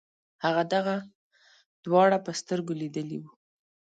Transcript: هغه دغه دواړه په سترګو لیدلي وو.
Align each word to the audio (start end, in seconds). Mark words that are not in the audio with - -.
هغه 0.43 0.63
دغه 0.73 0.95
دواړه 1.85 2.17
په 2.25 2.31
سترګو 2.41 2.73
لیدلي 2.81 3.17
وو. 3.19 3.31